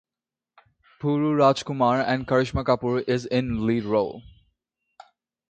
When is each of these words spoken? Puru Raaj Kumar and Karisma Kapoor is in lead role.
Puru 0.99 1.37
Raaj 1.37 1.63
Kumar 1.63 2.01
and 2.01 2.27
Karisma 2.27 2.65
Kapoor 2.65 3.07
is 3.07 3.27
in 3.27 3.67
lead 3.67 3.83
role. 3.83 4.23